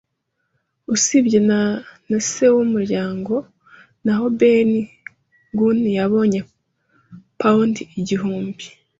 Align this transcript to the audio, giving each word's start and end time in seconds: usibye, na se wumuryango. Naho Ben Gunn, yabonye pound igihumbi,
usibye, 0.95 1.37
na 1.49 1.61
se 2.29 2.45
wumuryango. 2.53 3.33
Naho 4.03 4.25
Ben 4.39 4.69
Gunn, 5.57 5.79
yabonye 5.99 6.39
pound 7.41 7.75
igihumbi, 7.99 8.65